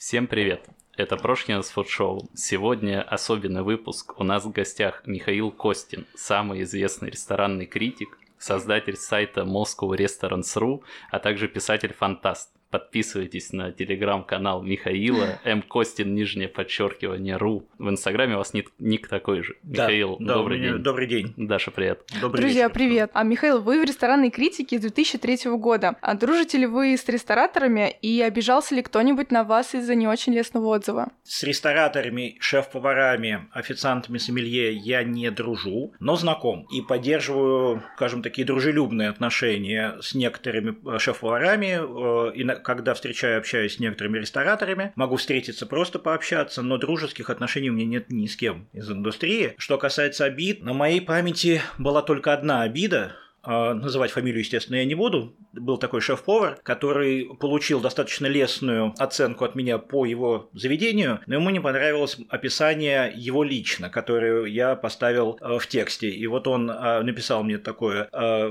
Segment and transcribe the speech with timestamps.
[0.00, 0.66] Всем привет!
[0.96, 2.30] Это Прошкинс Фуд Шоу.
[2.34, 4.18] Сегодня особенный выпуск.
[4.18, 11.18] У нас в гостях Михаил Костин, самый известный ресторанный критик, создатель сайта Moscow Restaurants.ru, а
[11.18, 12.50] также писатель-фантаст.
[12.70, 15.62] Подписывайтесь на телеграм-канал Михаила, М.
[15.62, 17.66] Костин, нижнее подчеркивание, ру.
[17.78, 19.56] В инстаграме у вас ник, ник такой же.
[19.64, 20.78] Да, Михаил, да, добрый день.
[20.78, 21.34] Добрый день.
[21.36, 22.02] Даша, привет.
[22.20, 22.74] Добрый Друзья, вечер.
[22.74, 23.10] привет.
[23.14, 25.96] А Михаил, вы в ресторанной критике с 2003 года.
[26.00, 30.32] А дружите ли вы с рестораторами и обижался ли кто-нибудь на вас из-за не очень
[30.34, 31.08] лестного отзыва?
[31.24, 36.66] С рестораторами, шеф-поварами, официантами, сомелье я не дружу, но знаком.
[36.72, 42.59] И поддерживаю, скажем, такие дружелюбные отношения с некоторыми э, шеф-поварами.
[42.62, 47.86] Когда встречаю, общаюсь с некоторыми рестораторами, могу встретиться просто пообщаться, но дружеских отношений у меня
[47.86, 49.54] нет ни с кем из индустрии.
[49.58, 54.94] Что касается обид, на моей памяти была только одна обида, Называть фамилию, естественно, я не
[54.94, 55.34] буду.
[55.52, 61.50] Был такой шеф-повар, который получил достаточно лестную оценку от меня по его заведению, но ему
[61.50, 66.08] не понравилось описание его лично, которое я поставил э, в тексте.
[66.10, 68.08] И вот он э, написал мне такое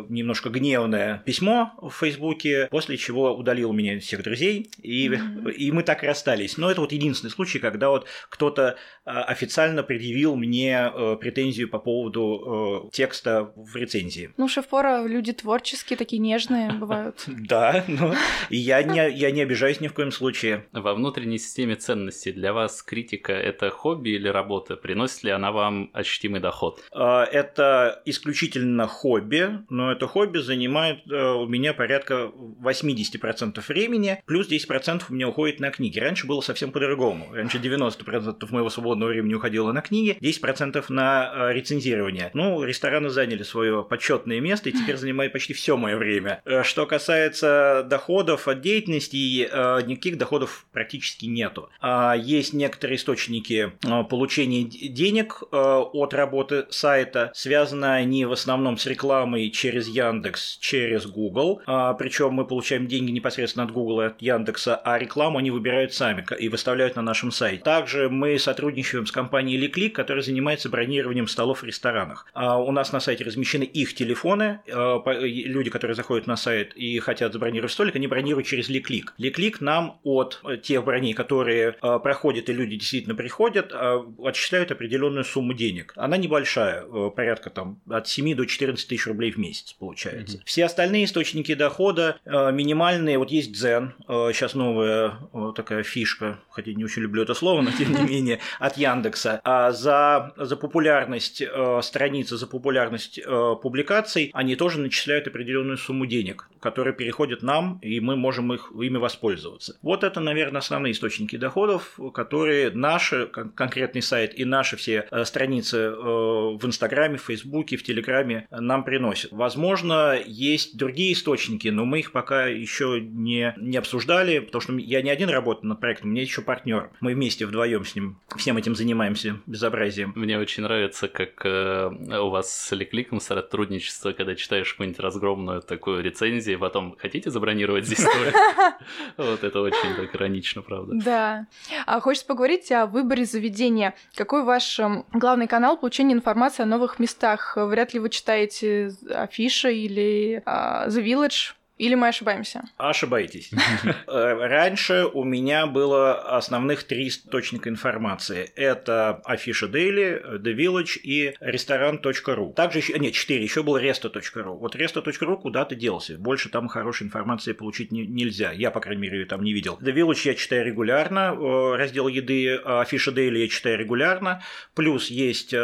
[0.09, 5.49] немножко гневное письмо в Фейсбуке, после чего удалил меня из всех друзей, и, Мгм.
[5.49, 6.57] и мы так расстались.
[6.57, 13.51] Но это вот единственный случай, когда вот кто-то официально предъявил мне претензию по поводу текста
[13.55, 14.31] в рецензии.
[14.37, 14.47] Ну,
[14.79, 17.25] шеф-повара люди творческие, такие нежные бывают.
[17.49, 18.13] Да, но
[18.49, 20.65] и я не, я не обижаюсь ни в коем случае.
[20.71, 24.75] Во внутренней системе ценностей для вас критика– это хобби или работа?
[24.75, 26.79] Приносит ли она вам ощутимый доход?
[26.91, 34.49] А, Это исключительно хобби, но это хобби занимает э, у меня порядка 80% времени, плюс
[34.51, 35.97] 10% у меня уходит на книги.
[35.99, 37.29] Раньше было совсем по-другому.
[37.33, 42.29] Раньше 90% моего свободного времени уходило на книги, 10% на э, рецензирование.
[42.33, 46.41] Ну, рестораны заняли свое почетное место и теперь занимают почти все мое время.
[46.45, 51.69] Э, Что касается доходов от деятельности, э, никаких доходов практически нету.
[51.81, 57.31] А Есть некоторые источники э, получения денег от работы сайта.
[57.33, 61.61] Связаны они в основном с рекламой через Яндекс, через Google.
[61.97, 66.25] Причем мы получаем деньги непосредственно от Google и от Яндекса, а рекламу они выбирают сами
[66.39, 67.63] и выставляют на нашем сайте.
[67.63, 72.25] Также мы сотрудничаем с компанией Ликлик, которая занимается бронированием столов в ресторанах.
[72.33, 74.58] А У нас на сайте размещены их телефоны.
[74.67, 79.13] Э, и Люди, которые заходят на сайт и хотят забронировать столик, они бронируют через Ликлик.
[79.17, 84.71] Ликлик нам от э, тех броней, которые э, проходят и люди действительно приходят, э, отчисляют
[84.71, 85.93] определенную сумму денег.
[85.95, 90.37] Она небольшая, э, порядка там от 7 до 14 тысяч рублей в месяц получается.
[90.37, 90.45] Мгм.
[90.45, 93.17] Все остальные источники дохода э, минимальные.
[93.17, 97.71] Вот есть Дзен, сейчас новая э, такая фишка, хотя не очень люблю это слово, но
[97.71, 99.41] тем не менее, от Яндекса.
[99.43, 106.05] А за, за популярность э, страницы, за популярность э, публикаций они тоже начисляют определенную сумму
[106.05, 109.77] денег, которые переходят нам, и мы можем их, ими воспользоваться.
[109.81, 115.25] Вот это, наверное, основные источники доходов, которые наши, кон- конкретный сайт и наши все э,
[115.25, 119.31] страницы э, в Инстаграме, в Фейсбуке, в Телеграме нам приносят.
[119.31, 125.01] Возможно, есть другие источники, но мы их пока еще не, не обсуждали, потому что я
[125.01, 126.89] не один работаю над проектом, у меня еще партнер.
[126.99, 130.13] Мы вместе вдвоем с ним всем этим занимаемся, безобразием.
[130.15, 131.89] Мне очень нравится, как э,
[132.19, 137.85] у вас с Ликликом сотрудничество, когда читаешь какую-нибудь разгромную такую рецензию, и потом хотите забронировать
[137.85, 138.05] здесь?
[139.17, 140.93] Вот это очень так иронично, правда.
[140.95, 141.47] Да.
[141.85, 143.93] А хочется поговорить о выборе заведения.
[144.15, 147.53] Какой ваш эм, главный канал получения информации о новых местах?
[147.55, 152.63] Вряд ли вы читаете Афиша или а, The Village, или мы ошибаемся?
[152.77, 153.51] Ошибаетесь.
[154.07, 158.51] Э, Раньше у меня было основных три источника информации.
[158.55, 162.53] Это Афиша Daily, The Village и ресторан.ру.
[162.53, 164.57] Также еще, нет, четыре, еще был resto.ru.
[164.57, 166.17] Вот resto.ru куда-то делся.
[166.17, 168.51] Больше там хорошей информации получить не- нельзя.
[168.51, 169.77] Я, по крайней мере, ее там не видел.
[169.81, 174.41] The Village я читаю регулярно, э, раздел еды, а Афиша Daily я читаю регулярно.
[174.73, 175.57] Плюс есть, э,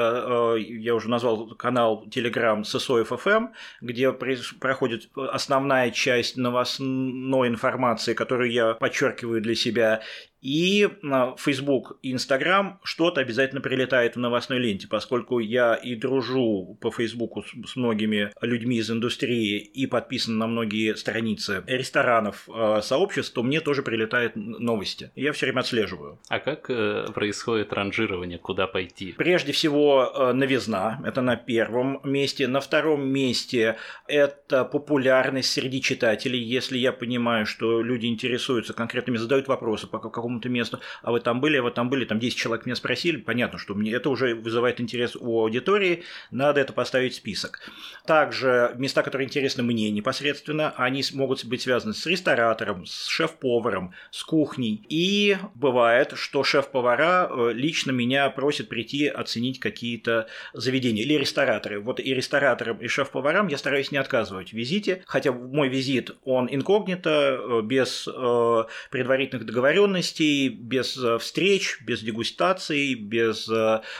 [0.59, 3.49] я уже назвал канал Telegram FM,
[3.81, 6.04] где проходит основная часть
[6.35, 10.01] новостной информации, которую я подчеркиваю для себя.
[10.45, 16.77] И на Facebook и Instagram что-то обязательно прилетает в новостной ленте, поскольку я и дружу
[16.81, 23.33] по Фейсбуку с, многими людьми из индустрии и подписан на многие страницы ресторанов, э, сообществ,
[23.33, 25.09] то мне тоже прилетают новости.
[25.15, 26.19] Я все время отслеживаю.
[26.29, 29.13] А как э, происходит ранжирование, куда пойти?
[29.13, 32.47] Прежде всего, э, новизна, это на первом месте.
[32.47, 33.77] На втором месте
[34.07, 36.39] это популярность среди читателей.
[36.39, 41.19] Если я понимаю, что люди интересуются конкретными, задают вопросы по какому такому-то месту, а вы
[41.19, 44.09] там были, а вы там были, там 10 человек меня спросили, понятно, что мне это
[44.09, 47.59] уже вызывает интерес у аудитории, надо это поставить в список.
[48.05, 54.23] Также места, которые интересны мне непосредственно, они могут быть связаны с ресторатором, с шеф-поваром, с
[54.23, 54.85] кухней.
[54.89, 61.79] И бывает, что шеф-повара э, лично меня просят прийти оценить какие-то заведения или рестораторы.
[61.79, 66.47] Вот и рестораторам, и шеф-поварам я стараюсь не отказывать в визите, хотя мой визит, он
[66.51, 73.49] инкогнито, э, без э, предварительных договоренностей, без встреч, без дегустаций, без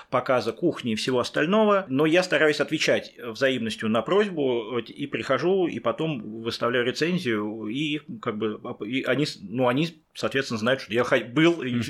[0.10, 5.80] показа кухни и всего остального, но я стараюсь отвечать взаимностью на просьбу и прихожу, и
[5.80, 11.62] потом выставляю рецензию, и как бы и они, ну, они, соответственно, знают, что я был
[11.62, 11.81] и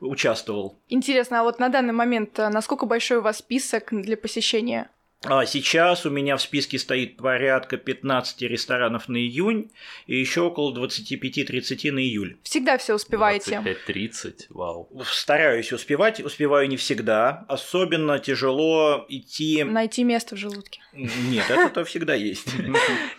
[0.00, 0.78] участвовал.
[0.88, 4.90] Интересно, а вот на данный момент э, насколько большой у вас список для посещения?
[5.26, 9.70] А сейчас у меня в списке стоит порядка 15 ресторанов на июнь
[10.06, 12.36] и еще около 25-30 на июль.
[12.42, 13.62] Всегда все успеваете?
[13.88, 14.88] 25-30, вау.
[15.04, 17.44] Стараюсь успевать, успеваю не всегда.
[17.48, 19.64] Особенно тяжело идти...
[19.64, 20.80] Найти место в желудке.
[20.92, 22.48] Нет, это всегда есть.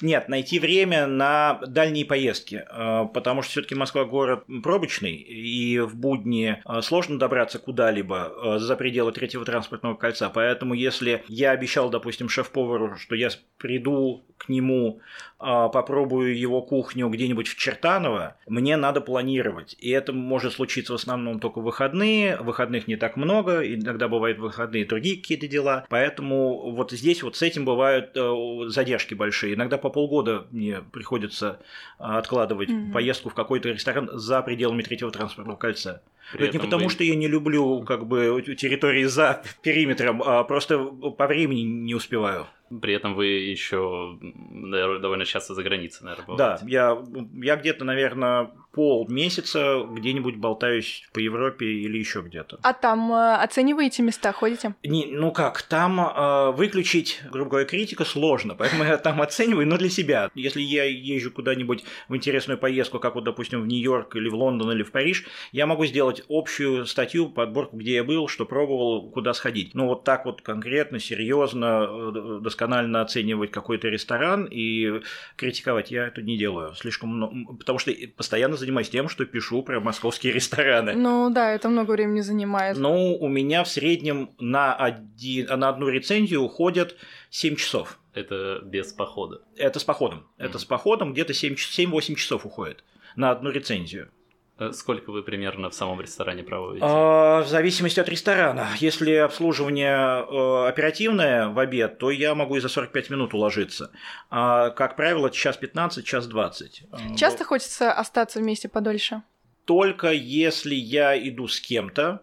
[0.02, 5.80] Нет, найти время на дальние поездки, а, потому что все таки Москва город пробочный, и
[5.80, 10.30] в будни а, сложно добраться куда-либо а, за пределы третьего транспортного кольца.
[10.30, 15.00] Поэтому если я обещал допустим, шеф-повару, что я приду к нему,
[15.40, 19.78] а, попробую его кухню где-нибудь в Чертаново, мне надо планировать.
[19.80, 22.38] И это может случиться в основном только в выходные.
[22.38, 25.86] Выходных не так много, иногда бывают выходные другие какие-то дела.
[25.90, 29.54] Поэтому вот здесь вот с этим бывают э, задержки большие.
[29.54, 31.62] Иногда по полгода мне приходится
[31.98, 32.92] а, откладывать mm-hmm.
[32.92, 36.04] поездку в какой-то ресторан за пределами третьего транспортного кольца.
[36.32, 36.90] При это не потому, вы...
[36.90, 42.48] что я не люблю как бы территории за периметром, а просто по времени не успеваю.
[42.82, 46.66] При этом вы еще довольно часто за границей, наверное, бываете.
[46.66, 46.98] Да, я,
[47.34, 52.60] я где-то, наверное, полмесяца где-нибудь болтаюсь по Европе или еще где-то.
[52.62, 54.76] А там э, оцениваете места, ходите?
[54.84, 59.78] Не, ну как, там э, выключить, грубо говоря, критика сложно, поэтому я там оцениваю, но
[59.78, 60.30] для себя.
[60.36, 64.72] Если я езжу куда-нибудь в интересную поездку, как вот, допустим, в Нью-Йорк или в Лондон
[64.74, 69.34] или в Париж, я могу сделать общую статью, подборку, где я был, что пробовал, куда
[69.34, 69.74] сходить.
[69.74, 75.02] Но вот так вот конкретно, серьезно, э, досконально оценивать какой-то ресторан и
[75.38, 76.74] критиковать я это не делаю.
[76.76, 80.94] Слишком много, потому что постоянно занимаюсь тем, что пишу про московские рестораны.
[80.94, 82.78] Ну да, это много времени занимает.
[82.78, 86.96] Ну, у меня в среднем на, один, на одну рецензию уходят
[87.30, 88.00] 7 часов.
[88.14, 89.42] Это без похода?
[89.58, 90.20] Это с походом.
[90.20, 90.46] Mm-hmm.
[90.46, 92.84] Это с походом где-то 7-8 часов уходит
[93.16, 94.10] на одну рецензию.
[94.58, 96.86] Э, сколько вы примерно в самом ресторане проводите?
[96.88, 98.70] А, в зависимости от ресторана.
[98.78, 103.92] Если обслуживание э, оперативное в обед, то я могу и за 45 минут уложиться.
[104.30, 106.84] А, как правило, час 15, час 20.
[106.92, 107.48] Э, Часто вот.
[107.48, 109.24] хочется остаться вместе подольше?
[109.66, 112.22] Только если я иду с кем-то,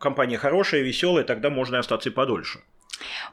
[0.00, 2.58] компания хорошая, веселая, тогда можно остаться и подольше.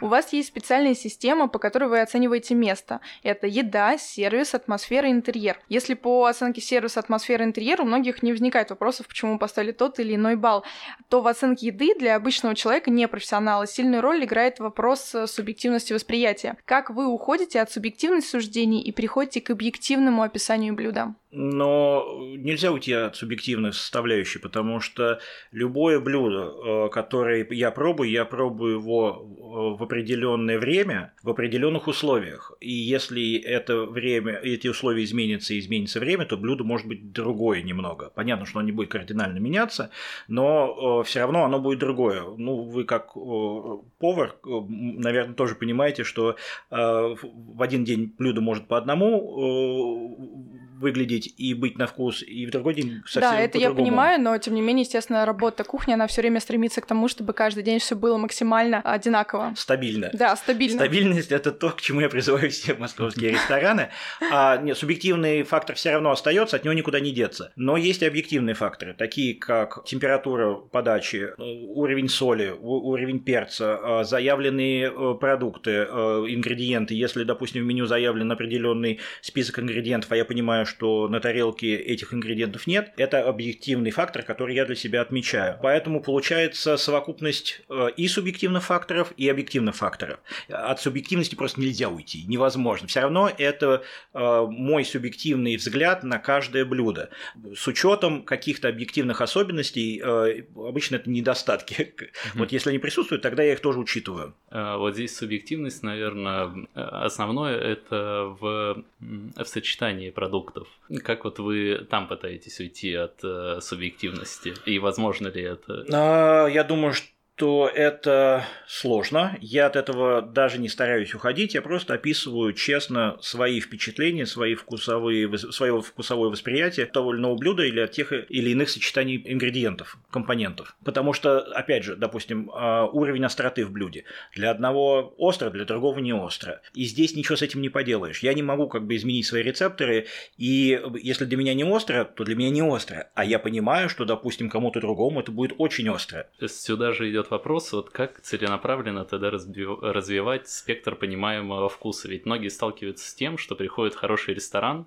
[0.02, 3.00] У вас есть специальная система, по которой вы оцениваете место.
[3.24, 5.60] Это еда, сервис, атмосфера, интерьер.
[5.70, 10.16] Если по оценке сервиса, атмосфера, интерьер у многих не возникает вопросов, почему поставили тот или
[10.16, 10.64] иной балл,
[11.10, 15.94] то в оценке еды для обычного человека, не профессионала, сильную роль играет вопрос э, субъективности
[15.94, 16.58] восприятия.
[16.66, 21.16] Как вы уходите от субъективных суждений и приходите к объективному описанию блюда?
[21.36, 25.20] Но нельзя уйти от субъективной составляющей, потому что
[25.52, 26.54] любое блюдо,
[26.86, 32.54] э, которое я пробую, я пробую его э, в определенное время, в определенных условиях.
[32.60, 37.64] И если это время, эти условия изменятся и изменится время, то блюдо может быть другое
[37.64, 38.12] немного.
[38.14, 39.90] Понятно, что оно не будет кардинально меняться,
[40.28, 42.24] но э, все равно оно будет другое.
[42.38, 46.36] Ну, вы как повар, наверное, тоже понимаете, что
[46.70, 50.53] в один день блюдо может по одному
[50.84, 54.38] выглядеть и быть на вкус, и в другой день совсем Да, это я понимаю, но
[54.38, 57.80] тем не менее, естественно, работа кухни, она все время стремится к тому, чтобы каждый день
[57.80, 59.54] все было максимально одинаково.
[59.56, 60.10] Стабильно.
[60.14, 60.76] Да, стабильно.
[60.76, 63.90] Стабильность это то, к чему я призываю все московские рестораны.
[64.32, 67.52] А нет, субъективный фактор все равно остается, от него никуда не деться.
[67.56, 74.92] Но есть и объективные факторы, такие как температура подачи, уровень соли, уровень перца, а, заявленные
[74.92, 75.86] э, продукты, э,
[76.28, 76.94] ингредиенты.
[76.94, 82.14] Если, допустим, в меню заявлен определенный список ингредиентов, а я понимаю, что на тарелке этих
[82.14, 85.60] ингредиентов нет, это объективный фактор, который я для себя отмечаю.
[85.62, 90.20] Поэтому получается совокупность э, и субъективных факторов, и объективных факторов.
[90.50, 92.88] От субъективности просто нельзя уйти, невозможно.
[92.88, 97.10] Все равно это э, мой субъективный взгляд на каждое блюдо.
[97.56, 101.94] С учетом каких-то объективных особенностей, э, обычно это недостатки.
[102.34, 104.34] Вот если они присутствуют, тогда я их тоже учитываю.
[104.50, 111.06] Вот здесь субъективность, наверное, основное это в, в сочетании продуктов продуктов.
[111.06, 114.54] Как вот вы там пытаетесь уйти от э, субъективности?
[114.66, 115.86] И возможно ли это?
[115.92, 119.38] А, я думаю, что то это сложно.
[119.42, 125.36] Я от этого даже не стараюсь уходить, я просто описываю честно свои впечатления, свои вкусовые,
[125.38, 130.76] свое вкусовое восприятие того или иного блюда или от тех или иных сочетаний ингредиентов, компонентов.
[130.84, 134.06] Потому что, опять же, допустим, а, уровень остроты в блюде.
[134.36, 136.62] Для одного остро, для другого не остро.
[136.76, 138.20] И здесь ничего с этим не поделаешь.
[138.20, 140.06] Я не могу как бы изменить свои рецепторы,
[140.38, 143.10] и если для меня не остро, то для меня не остро.
[143.16, 146.28] А я понимаю, что, допустим, кому-то другому это будет очень остро.
[146.48, 152.08] Сюда же идет вопрос, вот как целенаправленно тогда развивать спектр понимаемого вкуса?
[152.08, 154.86] Ведь многие сталкиваются с тем, что приходит хороший ресторан,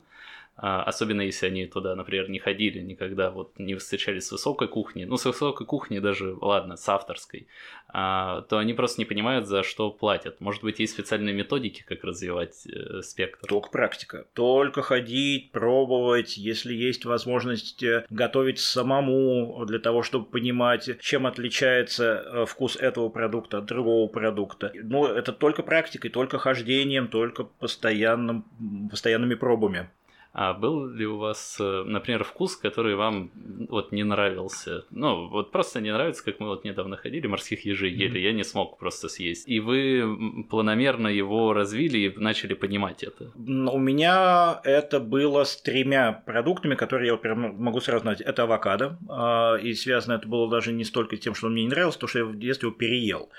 [0.56, 5.16] особенно если они туда, например, не ходили никогда, вот не встречались с высокой кухней, ну,
[5.16, 7.46] с высокой кухней даже, ладно, с авторской,
[7.88, 10.40] а, то они просто не понимают, за что платят.
[10.40, 13.46] Может быть, есть специальные методики, как развивать э, спектр?
[13.46, 14.26] Только практика.
[14.32, 22.24] Только ходить, пробовать, если есть возможность э, готовить самому для того, чтобы понимать, чем отличается
[22.26, 24.72] э, вкус этого продукта от другого продукта.
[24.74, 28.44] Ну, это только практикой, только хождением, только постоянным,
[28.90, 29.88] постоянными пробами.
[30.38, 33.30] А был ли у вас, э, например, вкус, который вам
[33.70, 34.84] вот не нравился?
[34.90, 38.24] Ну, вот просто не нравится, как мы вот недавно ходили, морских ежей ели, mm-hmm.
[38.24, 39.48] я не смог просто съесть.
[39.48, 43.30] И вы планомерно его развили и начали понимать это?
[43.34, 48.20] У меня это было с тремя продуктами, которые я прям могу сразу знать.
[48.20, 51.70] Это авокадо, а, и связано это было даже не столько тем, что он мне не
[51.70, 53.30] нравился, то, что я в детстве его переел.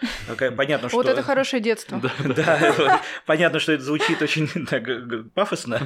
[0.58, 0.98] Понятно, что...
[0.98, 2.02] Вот это хорошее детство.
[2.38, 4.48] Да, понятно, что это звучит очень
[5.36, 5.80] пафосно,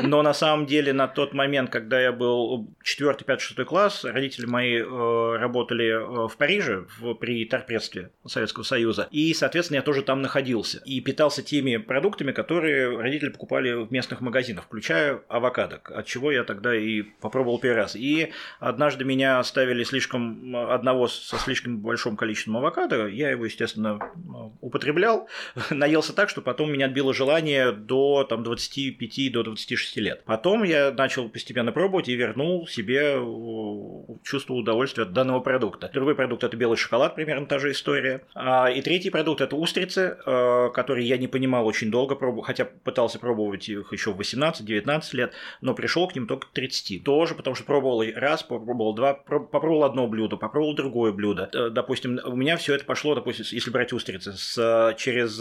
[0.00, 4.04] но на самом самом деле на тот момент, когда я был 4, 5, 6 класс,
[4.04, 9.82] родители мои э, работали э, в Париже в, при торпедстве Советского Союза, и, соответственно, я
[9.82, 15.80] тоже там находился и питался теми продуктами, которые родители покупали в местных магазинах, включая авокадо,
[15.82, 17.96] от чего я тогда и попробовал первый раз.
[17.96, 23.98] И однажды меня оставили слишком одного со слишком большим количеством авокадо, я его, естественно,
[24.60, 25.26] употреблял,
[25.70, 30.22] наелся так, что потом меня отбило желание до там, 25 до 26 лет.
[30.34, 35.88] Потом я начал постепенно пробовать и вернул себе э, чувство удовольствия от данного продукта.
[35.94, 38.22] Другой продукт– это белый шоколад, примерно та же история.
[38.34, 43.20] А, и третий продукт– это устрицы, э, которые я не понимал очень долго, хотя пытался
[43.20, 47.04] пробовать их еще в 18-19 лет, но пришел к ним только к 30.
[47.04, 51.48] Тоже потому что пробовал раз, попробовал два, попробовал одно блюдо, попробовал другое блюдо.
[51.54, 55.40] Э, допустим, у меня все это пошло, допустим, если брать устрицы, с, через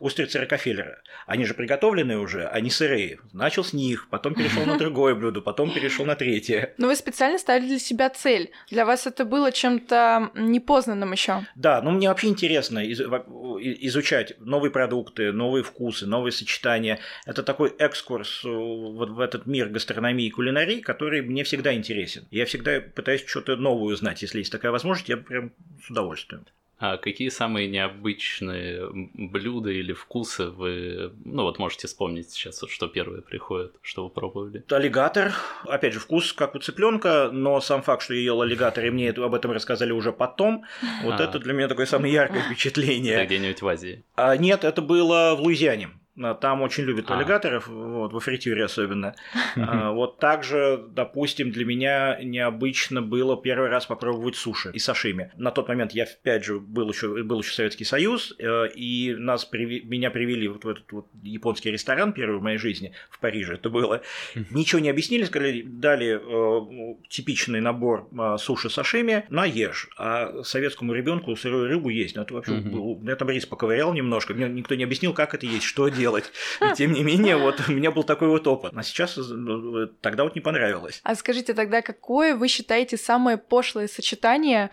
[0.00, 1.00] устрицы Рокфеллера.
[1.26, 3.20] Они же приготовленные уже, они сырые.
[3.32, 6.72] Начал с них, потом перешел на другое блюдо, потом перешел на третье.
[6.78, 8.50] Но вы специально ставили для себя цель.
[8.70, 11.46] Для вас это было чем-то непознанным еще.
[11.54, 17.00] Да, ну мне вообще интересно изучать новые продукты, новые вкусы, новые сочетания.
[17.26, 22.26] Это такой экскурс э, вот в этот мир гастрономии и кулинарии, который мне всегда интересен.
[22.30, 25.52] Я всегда пытаюсь что-то новое узнать, если есть такая возможность, я прям
[25.84, 26.46] с удовольствием.
[26.86, 32.88] А какие самые необычные блюда или вкусы вы, ну вот можете вспомнить сейчас, вот, что
[32.88, 34.62] первое приходит, что вы пробовали?
[34.68, 35.32] Аллигатор,
[35.66, 39.08] опять же, вкус как у цыпленка, но сам факт, что я ел аллигатор, и мне
[39.12, 40.66] об этом рассказали уже потом,
[41.02, 41.24] вот а.
[41.24, 43.14] это для меня такое самое яркое впечатление.
[43.14, 44.04] Это где-нибудь в Азии?
[44.16, 45.88] А, нет, это было в Луизиане.
[46.22, 47.16] А, там очень любят а.
[47.16, 49.14] аллигаторов, вот, во фритюре особенно.
[49.56, 55.32] А, вот также, допустим, для меня необычно было первый раз попробовать суши и сашими.
[55.36, 59.48] На тот момент я, опять же, был еще, был еще Советский Союз, э, и нас
[59.52, 63.70] меня привели вот в этот вот японский ресторан первый в моей жизни, в Париже это
[63.70, 64.02] было.
[64.50, 69.88] Ничего не объяснили, сказали, дали э, типичный набор э, суши сашими, наешь.
[69.96, 72.16] А советскому ребенку сырую рыбу есть.
[72.16, 72.62] Ну, это вообще,
[73.02, 76.32] я там рис поковырял немножко, мне никто не объяснил, как это есть, что делать делать.
[76.60, 78.72] И тем не менее, вот у меня был такой вот опыт.
[78.76, 81.00] А сейчас ну, тогда вот не понравилось.
[81.02, 84.70] А скажите тогда, какое вы считаете самое пошлое сочетание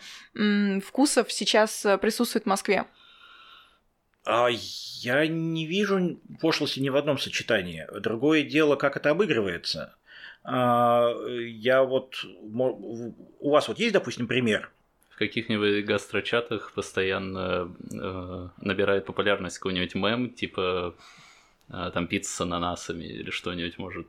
[0.86, 2.86] вкусов сейчас э, присутствует в Москве?
[4.26, 7.88] А я не вижу пошлости ни в одном сочетании.
[8.00, 9.96] Другое дело, как это обыгрывается.
[10.44, 11.10] А,
[11.48, 12.24] я вот...
[13.44, 14.72] У вас вот есть, допустим, пример?
[15.22, 20.96] Каких-нибудь гастрочатах постоянно э, набирает популярность какой-нибудь мем, типа
[21.70, 24.08] а, там пицца с ананасами или что-нибудь может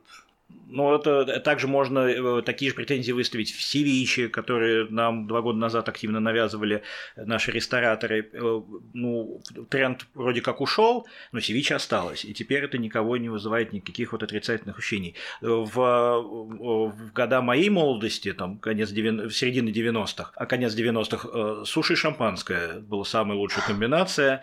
[0.73, 5.59] ну, это также можно э, такие же претензии выставить в Севиче, которые нам два года
[5.59, 6.81] назад активно навязывали
[7.15, 8.29] наши рестораторы.
[8.33, 8.61] Э,
[8.93, 12.25] ну, тренд вроде как ушел, но Севиче осталось.
[12.25, 15.15] И теперь это никого не вызывает никаких вот отрицательных ощущений.
[15.41, 21.93] В, в года моей молодости, там, конец 90, середины 90-х, а конец 90-х, э, суши
[21.93, 24.41] и шампанское была самая лучшая комбинация.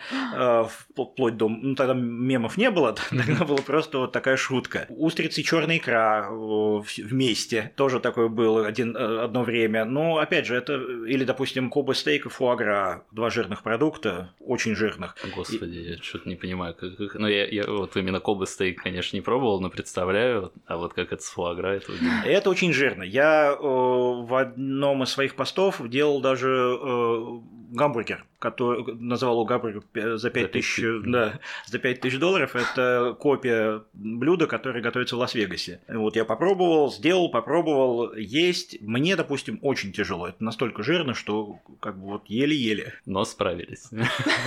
[0.86, 1.48] Вплоть до...
[1.48, 4.86] Ну, тогда мемов не было, тогда была просто вот такая шутка.
[4.90, 7.72] Устрицы и черная икра гра э, вместе.
[7.76, 9.84] Тоже такое было один, э, одно время.
[9.84, 10.74] Но, опять же, это...
[10.74, 13.04] Или, допустим, коба стейк и фуагра.
[13.10, 15.16] Два жирных продукта, очень жирных.
[15.34, 15.90] Господи, и...
[15.92, 16.74] я что-то не понимаю.
[16.74, 17.14] Как, как...
[17.14, 20.52] Ну, я, я вот именно коба стейк, конечно, не пробовал, но представляю.
[20.66, 21.92] А вот как это с фуагра, это...
[22.24, 23.02] Это очень жирно.
[23.02, 27.40] Я э, в одном из своих постов делал даже э,
[27.72, 32.56] гамбургер, который называл его гамбургер за 5 тысяч, да, за 5 тысяч долларов.
[32.56, 35.80] Это копия блюда, которое готовится в Лас-Вегасе.
[35.86, 38.80] Вот я попробовал, сделал, попробовал есть.
[38.80, 40.28] Мне, допустим, очень тяжело.
[40.28, 42.94] Это настолько жирно, что как бы вот еле-еле.
[43.06, 43.90] Но справились.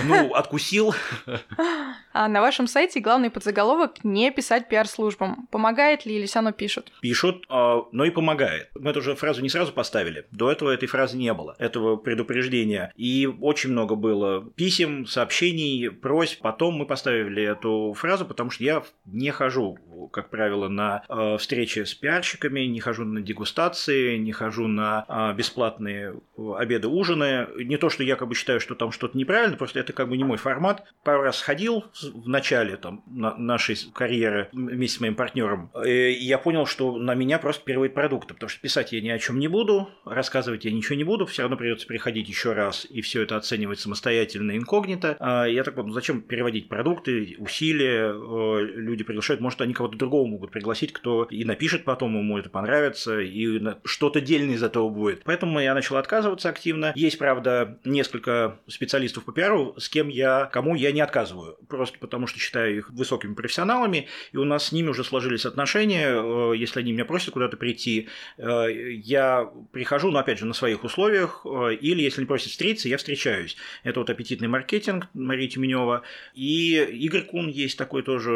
[0.04, 0.94] Ну, откусил.
[2.12, 5.48] А на вашем сайте главный подзаголовок «Не писать пиар-службам».
[5.50, 6.92] Помогает ли или оно пишут?
[7.00, 8.70] Пишут, а, но и помогает.
[8.74, 10.26] Мы эту же фразу не сразу поставили.
[10.30, 12.92] До этого этой фразы не было, этого предупреждения.
[12.96, 16.40] И очень много было писем, сообщений, просьб.
[16.40, 19.78] Потом мы поставили эту фразу, потому что я не хожу,
[20.12, 25.36] как правило, на э, встречи с пиарщиками, не хожу на дегустации, не хожу на э,
[25.36, 27.46] бесплатные обеды, ужины.
[27.64, 30.16] Не то, что я как бы считаю, что там что-то неправильно, просто это как бы
[30.16, 30.84] не мой формат.
[31.02, 36.38] Пару раз сходил, в начале там, на нашей карьеры вместе с моим партнером, и я
[36.38, 39.48] понял, что на меня просто переводит продукты, потому что писать я ни о чем не
[39.48, 43.36] буду, рассказывать я ничего не буду, все равно придется приходить еще раз и все это
[43.36, 45.16] оценивать самостоятельно, инкогнито.
[45.20, 50.50] А я так подумал, зачем переводить продукты, усилия, люди приглашают, может, они кого-то другого могут
[50.50, 55.22] пригласить, кто и напишет потом, ему это понравится, и что-то дельное из этого будет.
[55.24, 56.92] Поэтому я начал отказываться активно.
[56.94, 61.56] Есть, правда, несколько специалистов по пиару, с кем я, кому я не отказываю.
[61.68, 66.08] Просто потому что считаю их высокими профессионалами, и у нас с ними уже сложились отношения.
[66.14, 68.66] Э, если они меня просят куда-то прийти, э,
[69.04, 72.96] я прихожу, но опять же на своих условиях, э, или если они просят встретиться, я
[72.96, 73.56] встречаюсь.
[73.82, 76.02] Это вот аппетитный маркетинг Мария Тюменева.
[76.34, 78.30] И Игорь Кун есть такой тоже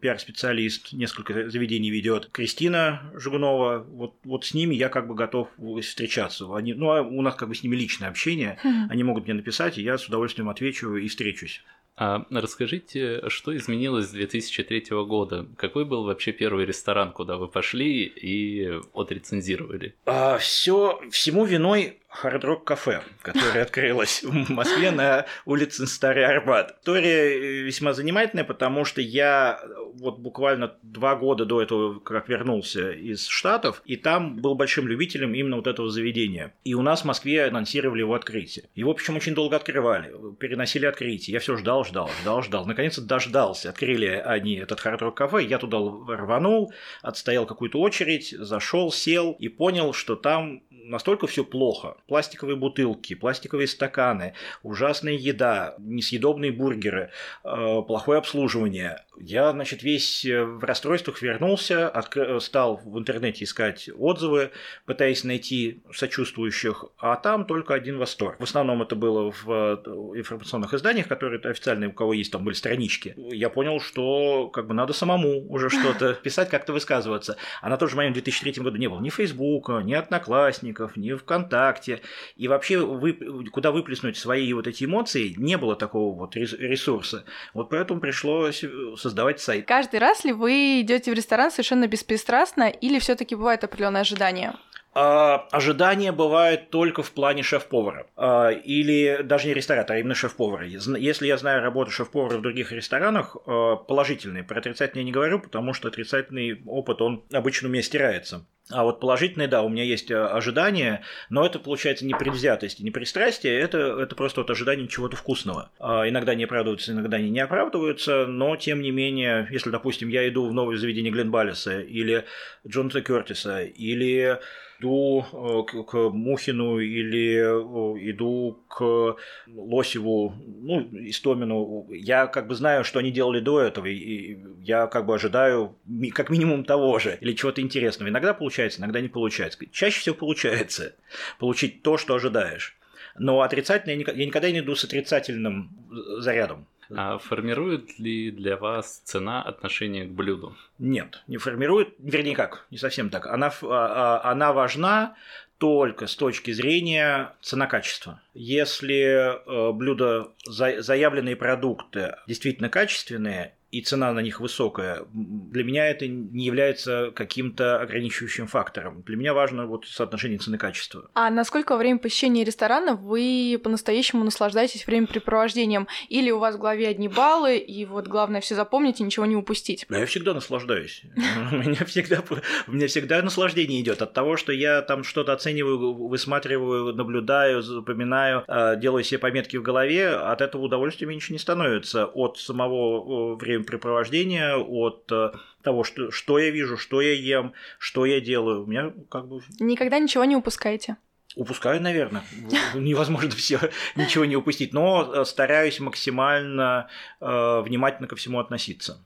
[0.00, 2.28] пиар-специалист, несколько заведений ведет.
[2.32, 5.48] Кристина Жигунова, вот, вот с ними я как бы готов
[5.82, 6.46] встречаться.
[6.54, 8.86] Они, ну, а у нас как бы с ними личное общение, хм.
[8.90, 11.62] они могут мне написать, и я с удовольствием отвечу и встречусь.
[11.98, 15.46] А расскажите, что изменилось с 2003 года?
[15.56, 19.94] Какой был вообще первый ресторан, куда вы пошли и отрецензировали?
[20.04, 26.76] А, все, всему виной хард-рок кафе, которое открылось в Москве на улице Старый Арбат.
[26.80, 29.60] История весьма занимательная, потому что я
[29.94, 35.34] вот буквально два года до этого, как вернулся из Штатов, и там был большим любителем
[35.34, 36.54] именно вот этого заведения.
[36.64, 38.66] И у нас в Москве анонсировали его открытие.
[38.74, 41.34] Его, причем очень долго открывали, переносили открытие.
[41.34, 42.66] Я все ждал, ждал, ждал, ждал.
[42.66, 43.70] Наконец-то дождался.
[43.70, 49.92] Открыли они этот хард-рок кафе, я туда рванул, отстоял какую-то очередь, зашел, сел и понял,
[49.92, 51.96] что там настолько все плохо.
[52.06, 57.10] Пластиковые бутылки, пластиковые стаканы, ужасная еда, несъедобные бургеры,
[57.44, 59.04] э, плохое обслуживание.
[59.18, 62.40] Я, значит, весь э, в расстройствах вернулся, откр...
[62.40, 64.50] стал в интернете искать отзывы,
[64.84, 68.38] пытаясь найти сочувствующих, а там только один восторг.
[68.38, 72.54] В основном это было в э, информационных изданиях, которые официальные, у кого есть там были
[72.54, 73.14] странички.
[73.16, 77.36] Я понял, что как бы надо самому уже что-то писать, как-то высказываться.
[77.62, 81.12] А на тот же момент в 2003 году не было ни Фейсбука, ни Одноклассников, ни
[81.12, 81.95] ВКонтакте.
[82.36, 83.12] И вообще вы...
[83.50, 87.24] куда выплеснуть свои вот эти эмоции, не было такого вот ресурса.
[87.54, 88.64] Вот поэтому пришлось
[88.96, 89.66] создавать сайт.
[89.66, 94.54] Каждый раз ли вы идете в ресторан совершенно беспристрастно или все-таки бывает определенное ожидание?
[94.98, 98.06] А, ожидания бывают только в плане шеф-повара.
[98.16, 100.64] А, или даже не ресторатора, а именно шеф-повара.
[100.64, 104.42] Если я знаю работу шеф-повара в других ресторанах, а, положительные.
[104.42, 108.46] Про отрицательные не говорю, потому что отрицательный опыт, он обычно у меня стирается.
[108.70, 113.60] А вот положительные, да, у меня есть ожидания, но это получается не предвзятость, не пристрастие,
[113.60, 115.70] это, это просто вот ожидание чего-то вкусного.
[115.80, 120.48] иногда они оправдываются, иногда они не оправдываются, но тем не менее, если, допустим, я иду
[120.48, 122.24] в новое заведение Глен Баллиса или
[122.66, 124.40] Джонса Кертиса или
[124.78, 132.84] иду э, к, Мухину или э, иду к Лосеву, ну, Истомину, я как бы знаю,
[132.84, 135.76] что они делали до этого, и я как бы ожидаю
[136.12, 138.08] как минимум того же или чего-то интересного.
[138.08, 139.58] Иногда получается, иногда не получается.
[139.70, 140.94] Чаще всего получается
[141.38, 142.76] получить то, что ожидаешь.
[143.18, 145.70] Но отрицательно я никогда не иду с отрицательным
[146.18, 146.66] зарядом.
[146.94, 150.56] А формирует ли для вас цена отношение к блюду?
[150.78, 153.26] Нет, не формирует, вернее как, не совсем так.
[153.26, 155.16] Она, а, а, она важна
[155.58, 158.20] только с точки зрения цена-качества.
[158.34, 166.06] Если э, блюдо, заявленные продукты действительно качественные, и цена на них высокая, для меня это
[166.06, 169.02] не является каким-то ограничивающим фактором.
[169.02, 171.10] Для меня важно вот соотношение цены-качества.
[171.14, 175.88] А насколько во время посещения ресторана вы по-настоящему наслаждаетесь времяпрепровождением?
[176.08, 179.36] Или у вас в голове одни баллы, и вот главное все запомнить и ничего не
[179.36, 179.84] упустить?
[179.90, 181.02] Да, я всегда наслаждаюсь.
[181.52, 182.22] У меня всегда,
[182.66, 188.44] у меня всегда наслаждение идет от того, что я там что-то оцениваю, высматриваю, наблюдаю, запоминаю,
[188.46, 192.06] а, делаю себе пометки в голове, от этого удовольствия меньше не становится.
[192.06, 193.36] От самого
[193.66, 198.64] времяпрепровождения, от э, того, что, что я вижу, что я ем, что я делаю.
[198.64, 199.40] У меня как бы...
[199.60, 200.96] Никогда ничего не упускаете?
[201.34, 202.24] Упускаю, наверное.
[202.74, 203.58] Невозможно все
[203.94, 206.88] ничего не упустить, но э, стараюсь максимально
[207.20, 209.04] э, внимательно ко всему относиться.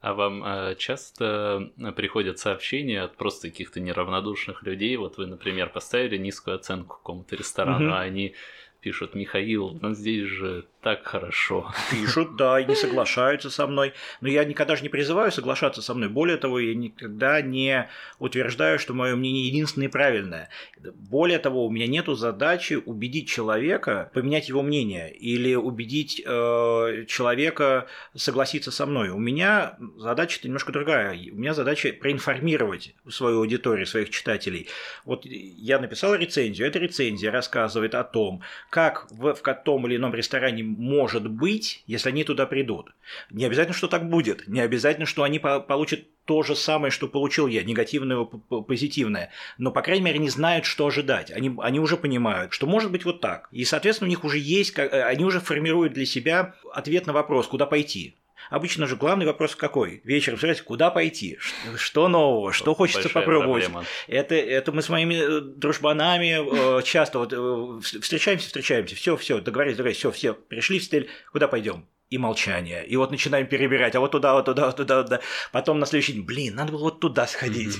[0.00, 4.96] А вам э, часто приходят сообщения от просто каких-то неравнодушных людей?
[4.96, 8.34] Вот вы, например, поставили низкую оценку какому-то ресторану, а они
[8.80, 11.72] пишут Михаил, но здесь же так хорошо.
[11.92, 13.92] Пишут, да, и не соглашаются со мной.
[14.20, 16.08] Но я никогда же не призываю соглашаться со мной.
[16.08, 20.48] Более того, я никогда не утверждаю, что мое мнение единственное и правильное.
[20.80, 27.86] Более того, у меня нет задачи убедить человека поменять его мнение или убедить э, человека
[28.16, 29.10] согласиться со мной.
[29.10, 31.12] У меня задача немножко другая.
[31.30, 34.66] У меня задача проинформировать свою аудиторию, своих читателей.
[35.04, 36.66] Вот я написал рецензию.
[36.66, 42.08] Эта рецензия рассказывает о том, как в, в том или ином ресторане может быть, если
[42.08, 42.92] они туда придут.
[43.30, 47.08] Не обязательно, что так будет, не обязательно, что они по получат то же самое, что
[47.08, 49.30] получил я, негативное, позитивное.
[49.58, 51.30] Но, по крайней мере, они знают, что ожидать.
[51.30, 53.48] Они, они уже понимают, что может быть вот так.
[53.50, 57.48] И, соответственно, у них уже есть, э, они уже формируют для себя ответ на вопрос,
[57.48, 58.16] куда пойти.
[58.52, 60.02] Обычно же главный вопрос какой?
[60.04, 61.38] Вечером собираетесь, куда пойти?
[61.74, 62.52] Что нового?
[62.52, 63.70] Что хочется Большая попробовать?
[64.08, 69.40] Это, это мы с моими э, дружбанами э, часто вот э, встречаемся, встречаемся, все, все,
[69.40, 71.86] договорились, договорились, все, все, пришли в стиль, куда пойдем?
[72.12, 72.86] И молчание.
[72.86, 75.20] И вот начинаем перебирать, а вот туда, вот туда, вот туда, вот туда.
[75.50, 77.78] Потом на следующий день, блин, надо было вот туда сходить.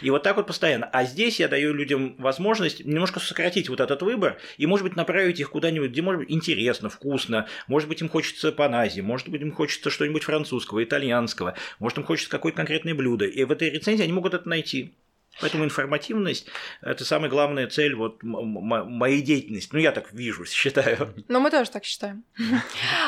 [0.00, 0.86] И вот так вот постоянно.
[0.86, 5.40] А здесь я даю людям возможность немножко сократить вот этот выбор и, может быть, направить
[5.40, 9.50] их куда-нибудь, где, может быть, интересно, вкусно, может быть, им хочется панази, может быть, им
[9.50, 13.24] хочется что-нибудь французского, итальянского, может, им хочется какое-то конкретное блюдо.
[13.24, 14.92] И в этой рецензии они могут это найти.
[15.40, 16.46] Поэтому информативность–
[16.82, 19.70] это самая главная цель вот моей деятельности.
[19.72, 21.14] Ну, я так вижу, считаю.
[21.28, 22.24] Но мы тоже так считаем.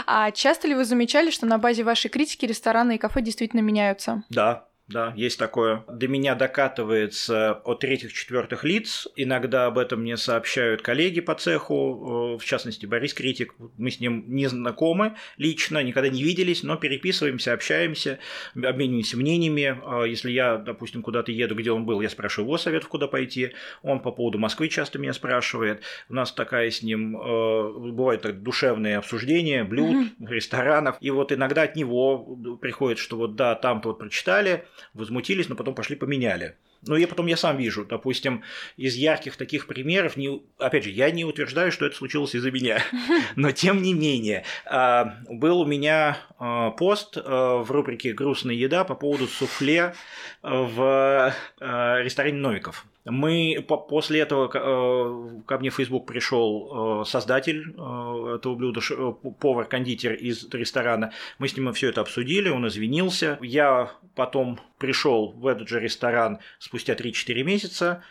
[0.06, 4.22] А часто ли вы замечали, что на базе вашей критики рестораны и кафе действительно меняются?
[4.30, 5.84] Да, да, есть такое.
[5.88, 9.06] До меня докатывается от третьих-четвертых лиц.
[9.16, 13.54] Иногда об этом мне сообщают коллеги по цеху, в частности, Борис Критик.
[13.78, 18.18] Мы с ним не знакомы лично, никогда не виделись, но переписываемся, общаемся,
[18.54, 19.80] обмениваемся мнениями.
[19.84, 23.52] А если я, допустим, куда-то еду, где он был, я спрашиваю его советов, куда пойти.
[23.82, 25.82] Он по поводу Москвы часто меня спрашивает.
[26.08, 30.96] У нас такая с ним, э, бывают так, душевные обсуждения блюд, ресторанов.
[31.00, 34.64] И вот иногда от него приходит, что вот да, там-то вот прочитали,
[34.94, 36.56] возмутились, но потом пошли поменяли.
[36.86, 38.42] Но я потом я сам вижу, допустим,
[38.76, 42.82] из ярких таких примеров, не, опять же, я не утверждаю, что это случилось из-за меня,
[43.36, 48.84] но тем не менее, а, был у меня а, пост а, в рубрике «Грустная еда»
[48.84, 49.94] по поводу суфле
[50.42, 52.86] в ресторане Новиков.
[53.04, 60.12] Мы после этого э, ко мне в Facebook пришел э, создатель э, этого блюда, повар-кондитер
[60.14, 61.12] из ресторана.
[61.38, 63.38] Мы с ним все это обсудили, он извинился.
[63.40, 68.02] Я потом пришел в этот же ресторан спустя 3-4 месяца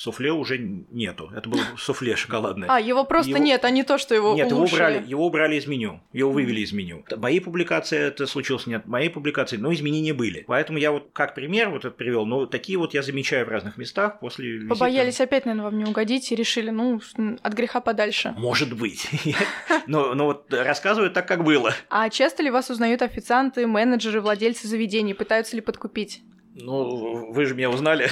[0.00, 1.30] суфле уже нету.
[1.36, 2.68] Это было суфле шоколадное.
[2.70, 3.44] А, его просто его...
[3.44, 4.76] нет, а не то, что его Нет, улучшили.
[4.76, 6.00] его убрали, его убрали из меню.
[6.14, 7.04] Его вывели из меню.
[7.18, 10.44] Моей публикации это случилось нет, моей публикации, но изменения были.
[10.46, 13.76] Поэтому я вот как пример вот это привел, но такие вот я замечаю в разных
[13.76, 14.74] местах после визита.
[14.74, 17.00] Побоялись опять, наверное, вам не угодить и решили, ну,
[17.42, 18.34] от греха подальше.
[18.38, 19.06] Может быть.
[19.86, 21.74] Но, но вот рассказывают так, как было.
[21.88, 25.14] А часто ли вас узнают официанты, менеджеры, владельцы заведений?
[25.14, 26.22] Пытаются ли подкупить?
[26.54, 28.08] Ну, вы же меня узнали.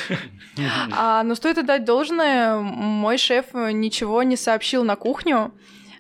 [0.92, 5.53] А, но стоит отдать должное, мой шеф ничего не сообщил на кухню.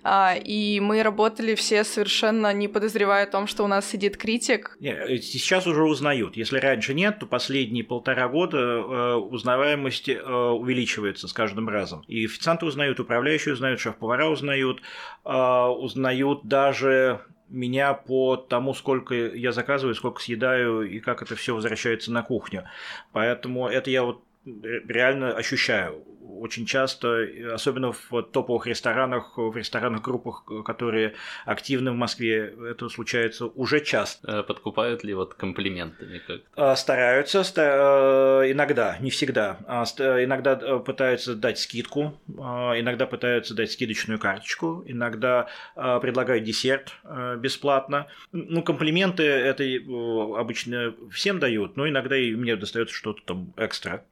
[0.04, 4.76] А, и мы работали все совершенно не подозревая о том, что у нас сидит критик.
[4.80, 6.36] Не, сейчас уже узнают.
[6.36, 12.04] Если раньше нет, то последние полтора года э, узнаваемость э, увеличивается с каждым разом.
[12.06, 14.80] И официанты узнают, управляющие узнают, шеф-повара узнают,
[15.24, 21.54] э, узнают даже меня по тому, сколько я заказываю, сколько съедаю и как это все
[21.54, 22.64] возвращается на кухню.
[23.12, 26.04] Поэтому это я вот реально ощущаю.
[26.28, 31.14] Очень часто, особенно в топовых ресторанах, в ресторанных группах, которые
[31.44, 34.40] активны в Москве, это случается уже часто.
[34.40, 39.58] Э, подкупают ли вот комплиментами как а, Стараются, э, иногда, не всегда.
[39.66, 39.84] А,
[40.22, 46.92] иногда э, пытаются дать скидку, а, иногда пытаются дать скидочную карточку, иногда предлагают десерт
[47.38, 48.06] бесплатно.
[48.32, 49.64] Ну, комплименты это
[50.38, 54.04] обычно всем дают, но иногда и мне достается что-то там экстра.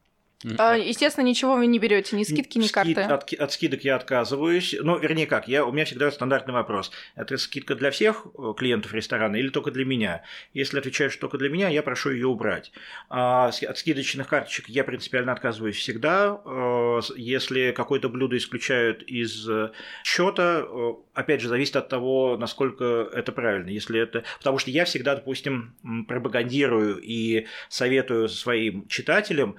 [0.59, 3.01] А, естественно, ничего вы не берете, ни скидки, ни карты.
[3.01, 4.75] От, от скидок я отказываюсь.
[4.79, 6.93] Ну, вернее, как, я, у меня всегда стандартный вопрос.
[7.15, 10.23] Это скидка для всех э, клиентов ресторана или только для меня?
[10.53, 12.71] Если отвечаешь только для меня, я прошу ее убрать.
[13.09, 16.41] А от скидочных карточек я принципиально отказываюсь всегда.
[16.45, 19.71] Э, если какое-то блюдо исключают из э,
[20.05, 20.67] счета,
[21.15, 23.71] опять же, зависит от того, насколько это правильно.
[23.71, 24.25] Если это...
[24.39, 25.75] Потому что я всегда, допустим,
[26.07, 29.57] пропагандирую и советую своим читателям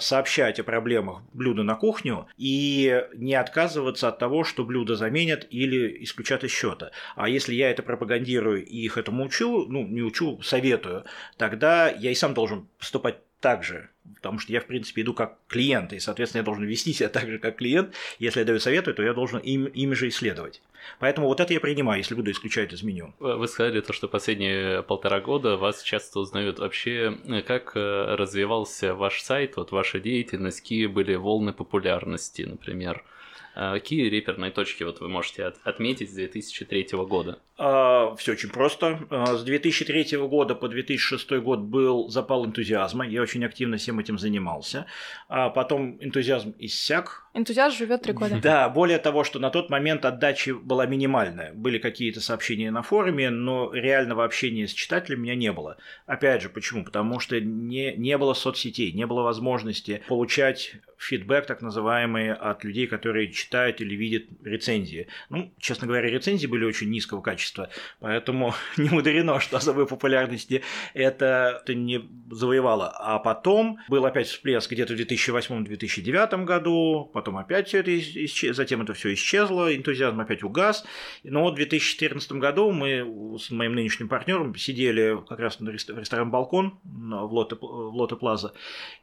[0.00, 6.02] сообщать о проблемах блюда на кухню и не отказываться от того, что блюдо заменят или
[6.02, 6.90] исключат из счета.
[7.14, 11.04] А если я это пропагандирую и их этому учу, ну, не учу, советую,
[11.36, 15.38] тогда я и сам должен поступать так же потому что я, в принципе, иду как
[15.48, 17.94] клиент, и, соответственно, я должен вести себя так же, как клиент.
[18.18, 20.62] Если я даю советы, то я должен им, ими же исследовать.
[20.98, 23.14] Поэтому вот это я принимаю, если буду исключать из меню.
[23.20, 26.58] Вы сказали то, что последние полтора года вас часто узнают.
[26.58, 33.04] Вообще, как э, развивался ваш сайт, вот ваша деятельность, какие были волны популярности, например?
[33.54, 37.38] А какие реперные точки вот вы можете от, отметить с 2003 года?
[37.58, 39.00] А, все очень просто.
[39.10, 43.06] А, с 2003 года по 2006 год был запал энтузиазма.
[43.06, 44.86] Я очень активно всем этим занимался.
[45.28, 47.21] А потом энтузиазм иссяк.
[47.34, 48.38] Энтузиазм живет три года.
[48.42, 51.54] Да, более того, что на тот момент отдача была минимальная.
[51.54, 55.78] Были какие-то сообщения на форуме, но реального общения с читателем у меня не было.
[56.04, 56.84] Опять же, почему?
[56.84, 62.86] Потому что не, не было соцсетей, не было возможности получать фидбэк, так называемый, от людей,
[62.86, 65.08] которые читают или видят рецензии.
[65.30, 70.62] Ну, честно говоря, рецензии были очень низкого качества, поэтому не мудрено, что особой популярности
[70.94, 72.88] это, это не завоевало.
[72.90, 78.82] А потом был опять всплеск где-то в 2008-2009 году, потом опять все это исчезло, затем
[78.82, 80.84] это все исчезло, энтузиазм опять угас.
[81.22, 86.30] Но вот в 2014 году мы с моим нынешним партнером сидели как раз на ресторан
[86.30, 88.54] «Балкон» в Лоте, в Лоте Плаза,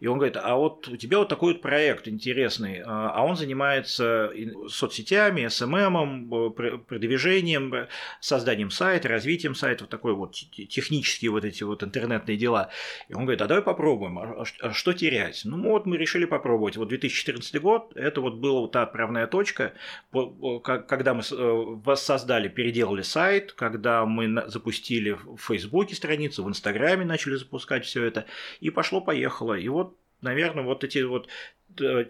[0.02, 3.38] и он говорит, а вот у тебя вот такой вот проект, интересный, а, а он
[3.38, 4.32] занимается
[4.68, 6.54] соцсетями, СММом,
[6.88, 7.88] продвижением,
[8.20, 12.70] созданием сайта, развитием сайта, вот такой вот технические вот эти вот интернетные дела.
[13.08, 15.42] И он говорит, а давай попробуем, а, а что терять?
[15.46, 16.76] Ну вот мы решили попробовать.
[16.76, 19.74] Вот 2014 год, это вот была та отправная точка,
[20.64, 27.36] когда мы э, воссоздали, переделали сайт, когда мы запустили в Фейсбуке страницу, в Инстаграме начали
[27.36, 28.26] запускать все это,
[28.60, 29.54] и пошло-поехало.
[29.54, 31.30] И вот наверное, вот эти вот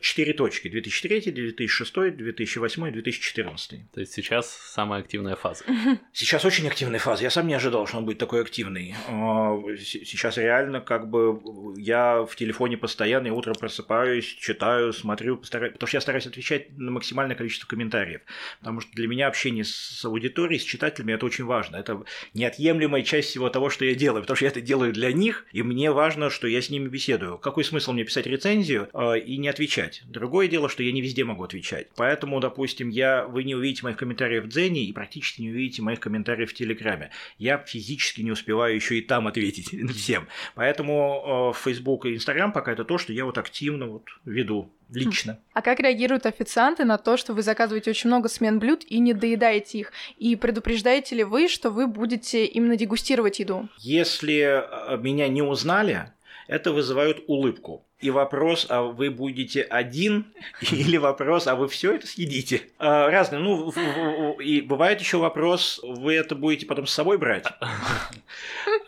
[0.02, 0.70] четыре точки.
[0.70, 3.92] 2003, 2006, 2008, 2014.
[3.92, 5.64] То есть сейчас самая активная фаза.
[6.14, 7.24] Сейчас очень активная фаза.
[7.24, 8.96] Я сам не ожидал, что он будет такой активный.
[9.08, 11.40] А, сейчас реально как бы
[11.78, 16.78] я в телефоне постоянно, и утром просыпаюсь, читаю, смотрю, постараюсь, потому что я стараюсь отвечать
[16.78, 18.22] на максимальное количество комментариев.
[18.60, 21.78] Потому что для меня общение с аудиторией, с читателями это очень важно.
[21.78, 25.46] Это неотъемлемая часть всего того, что я делаю, потому что я это делаю для них,
[25.52, 27.38] и мне важно, что я с ними беседую.
[27.38, 30.02] Какой смысл мне писать рецензию а, и не отвечать.
[30.06, 31.88] Другое дело, что я не везде могу отвечать.
[31.96, 36.00] Поэтому, допустим, я, вы не увидите моих комментариев в Дзене и практически не увидите моих
[36.00, 37.12] комментариев в Телеграме.
[37.38, 40.28] Я физически не успеваю еще и там ответить всем.
[40.56, 45.40] Поэтому э, Facebook и Instagram пока это то, что я вот активно вот веду лично.
[45.54, 49.14] А как реагируют официанты на то, что вы заказываете очень много смен блюд и не
[49.14, 49.92] доедаете их?
[50.18, 53.70] И предупреждаете ли вы, что вы будете именно дегустировать еду?
[53.78, 56.12] Если э, меня не узнали,
[56.48, 57.86] это вызывает улыбку.
[58.00, 60.26] И вопрос, а вы будете один,
[60.72, 62.62] или вопрос, а вы все это съедите?
[62.78, 63.42] А, разные.
[63.42, 67.46] Ну, и бывает еще вопрос, вы это будете потом с собой брать.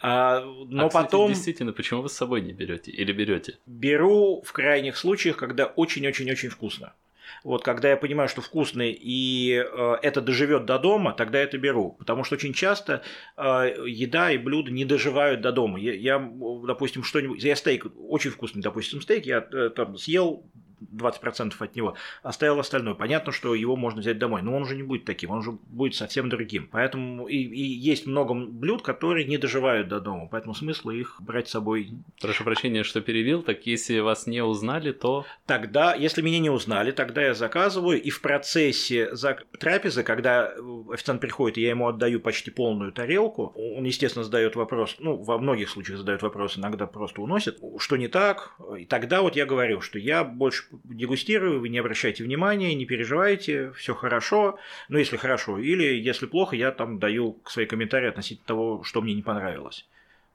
[0.03, 1.27] А, но а, кстати, потом...
[1.29, 3.59] Действительно, почему вы с собой не берете или берете?
[3.67, 6.93] Беру в крайних случаях, когда очень-очень-очень вкусно.
[7.43, 11.95] Вот когда я понимаю, что вкусный и э, это доживет до дома, тогда это беру.
[11.99, 13.03] Потому что очень часто
[13.37, 13.41] э,
[13.87, 15.79] еда и блюда не доживают до дома.
[15.79, 16.31] Я, я
[16.65, 17.43] допустим, что-нибудь.
[17.43, 20.45] Я стейк, очень вкусный, допустим, стейк, я э, там съел
[20.91, 22.93] 20% от него, оставил остальное.
[22.93, 25.95] Понятно, что его можно взять домой, но он уже не будет таким, он уже будет
[25.95, 26.67] совсем другим.
[26.71, 31.47] Поэтому и, и есть много блюд, которые не доживают до дома, поэтому смысла их брать
[31.47, 31.91] с собой.
[32.21, 35.25] Прошу прощения, что перевел, так если вас не узнали, то...
[35.45, 39.11] Тогда, если меня не узнали, тогда я заказываю, и в процессе
[39.59, 40.53] трапезы, когда
[40.91, 45.37] официант приходит, и я ему отдаю почти полную тарелку, он, естественно, задает вопрос, ну, во
[45.37, 49.81] многих случаях задает вопрос, иногда просто уносит, что не так, и тогда вот я говорю,
[49.81, 54.59] что я больше дегустирую, вы не обращайте внимания, не переживайте, все хорошо.
[54.89, 59.13] Ну, если хорошо, или если плохо, я там даю свои комментарии относительно того, что мне
[59.13, 59.85] не понравилось.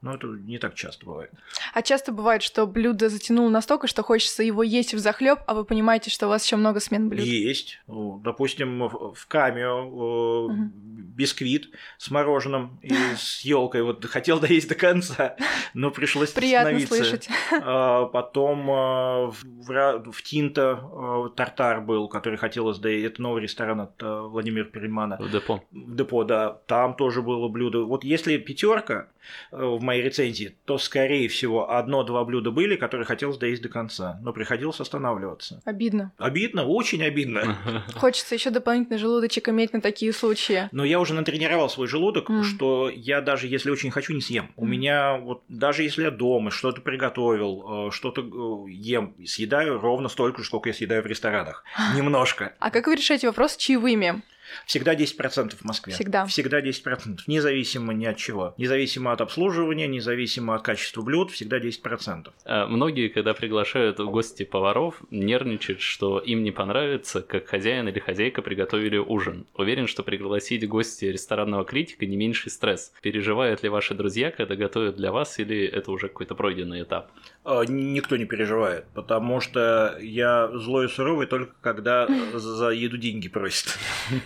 [0.02, 1.30] Но это не так часто бывает.
[1.72, 5.64] А часто бывает, что блюдо затянуло настолько, что хочется его есть в захлеб, а вы
[5.64, 7.24] понимаете, что у вас еще много смен блюд.
[7.24, 7.80] Есть.
[7.86, 10.52] Ну, допустим, в камео угу.
[10.52, 13.82] бисквит с мороженым и с елкой.
[13.82, 15.36] Вот хотел доесть до конца,
[15.72, 17.28] но пришлось Приятно слышать.
[17.50, 23.14] А, потом а, в, Тинто а, тартар был, который хотелось доесть.
[23.14, 25.16] Это новый ресторан от Владимира Перельмана.
[25.18, 25.64] В депо.
[25.70, 26.60] В депо, да.
[26.66, 27.84] Там тоже было блюдо.
[27.84, 29.08] Вот если пятерка
[29.50, 34.32] в моей рецензии, то, скорее всего, одно-два блюда были, которые хотелось доесть до конца, но
[34.32, 35.62] приходилось останавливаться.
[35.64, 36.12] Обидно.
[36.18, 37.56] Обидно, очень обидно.
[37.94, 40.68] Хочется еще дополнительный желудочек иметь на такие случаи.
[40.72, 42.42] Но я уже натренировал свой желудок, mm.
[42.42, 44.46] что я даже если очень хочу, не съем.
[44.46, 44.52] Mm.
[44.56, 50.08] У меня вот даже если я дома что-то приготовил, э, что-то э, ем, съедаю ровно
[50.08, 51.64] столько же, сколько я съедаю в ресторанах.
[51.96, 52.54] Немножко.
[52.58, 54.22] А как вы решаете вопрос с чаевыми?
[54.64, 55.92] Всегда 10% в Москве.
[55.92, 56.26] Всегда.
[56.26, 57.20] Всегда 10%.
[57.26, 58.54] Независимо ни от чего.
[58.56, 62.32] Независимо от обслуживания, независимо от качества блюд, всегда 10%.
[62.44, 67.98] А многие, когда приглашают в гости поваров, нервничают, что им не понравится, как хозяин или
[67.98, 69.46] хозяйка приготовили ужин.
[69.54, 72.92] Уверен, что пригласить гостя ресторанного критика не меньший стресс.
[73.02, 77.10] Переживают ли ваши друзья, когда готовят для вас, или это уже какой-то пройденный этап?
[77.44, 83.28] А, никто не переживает, потому что я злой и суровый только когда за еду деньги
[83.28, 83.78] просят.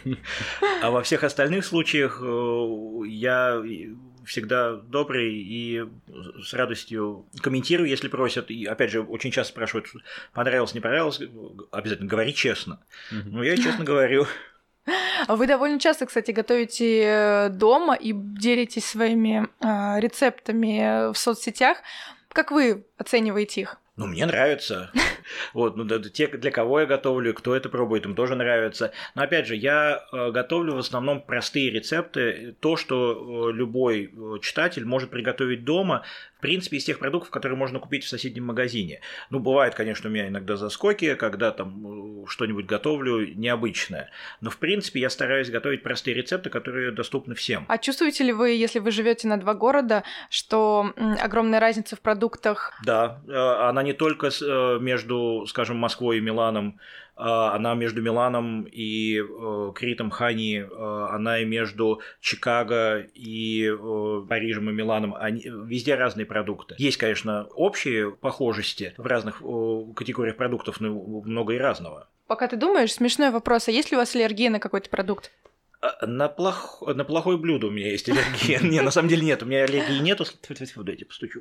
[0.82, 3.62] А во всех остальных случаях э, я
[4.24, 5.84] всегда добрый и
[6.42, 8.50] с радостью комментирую, если просят.
[8.50, 9.88] И опять же, очень часто спрашивают,
[10.32, 11.20] понравилось, не понравилось,
[11.70, 12.80] обязательно говори честно.
[13.10, 14.26] Ну, я честно говорю.
[15.26, 21.78] А вы довольно часто, кстати, готовите э, дома и делитесь своими э, рецептами в соцсетях.
[22.32, 23.80] Как вы оцениваете их?
[23.96, 24.90] Ну, мне нравится.
[25.54, 28.92] Вот, ну, те, для кого я готовлю, кто это пробует, им тоже нравится.
[29.14, 34.38] Но опять же, я э, готовлю в основном простые рецепты, то, что э, любой э,
[34.40, 36.02] читатель может приготовить дома,
[36.38, 39.00] в принципе, из тех продуктов, которые можно купить в соседнем магазине.
[39.28, 44.10] Ну, бывает, конечно, у меня иногда заскоки, когда там что-нибудь готовлю необычное.
[44.40, 47.66] Но, в принципе, я стараюсь готовить простые рецепты, которые доступны всем.
[47.68, 52.72] А чувствуете ли вы, если вы живете на два города, что огромная разница в продуктах?
[52.86, 53.20] Да,
[53.68, 54.30] она не только
[54.80, 56.78] между, скажем, Москвой и Миланом,
[57.20, 64.26] а, она между Миланом и э, Критом Хани, э, она и между Чикаго и э,
[64.26, 65.14] Парижем и Миланом.
[65.14, 66.76] Они, везде разные продукты.
[66.78, 69.42] Есть, конечно, общие похожести в разных
[69.94, 72.08] категориях продуктов, но много и разного.
[72.26, 75.30] Пока ты думаешь, смешной вопрос, а есть ли у вас аллергия на какой-то продукт?
[75.82, 76.82] А, на, плох...
[76.86, 78.60] на плохое блюдо у меня есть аллергия.
[78.60, 80.24] Не, на самом деле нет, у меня аллергии нету.
[80.76, 81.40] Дайте постучу